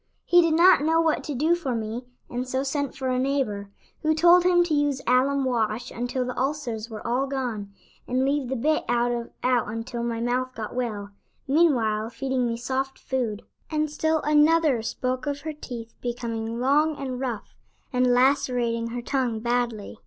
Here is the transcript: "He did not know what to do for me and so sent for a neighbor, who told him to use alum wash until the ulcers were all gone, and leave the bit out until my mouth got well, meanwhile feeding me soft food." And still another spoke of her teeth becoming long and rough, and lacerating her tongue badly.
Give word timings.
"He 0.25 0.41
did 0.41 0.55
not 0.55 0.81
know 0.81 0.99
what 0.99 1.23
to 1.25 1.35
do 1.35 1.53
for 1.53 1.75
me 1.75 2.07
and 2.27 2.47
so 2.47 2.63
sent 2.63 2.95
for 2.95 3.09
a 3.09 3.19
neighbor, 3.19 3.69
who 4.01 4.15
told 4.15 4.43
him 4.43 4.63
to 4.63 4.73
use 4.73 4.99
alum 5.05 5.45
wash 5.45 5.91
until 5.91 6.25
the 6.25 6.35
ulcers 6.39 6.89
were 6.89 7.05
all 7.05 7.27
gone, 7.27 7.71
and 8.07 8.25
leave 8.25 8.49
the 8.49 8.55
bit 8.55 8.83
out 8.89 9.27
until 9.43 10.01
my 10.01 10.19
mouth 10.19 10.55
got 10.55 10.73
well, 10.73 11.11
meanwhile 11.47 12.09
feeding 12.09 12.47
me 12.47 12.57
soft 12.57 12.97
food." 12.97 13.43
And 13.69 13.91
still 13.91 14.21
another 14.23 14.81
spoke 14.81 15.27
of 15.27 15.41
her 15.41 15.53
teeth 15.53 15.93
becoming 16.01 16.59
long 16.59 16.95
and 16.97 17.19
rough, 17.19 17.53
and 17.93 18.11
lacerating 18.11 18.87
her 18.87 19.03
tongue 19.03 19.39
badly. 19.39 19.99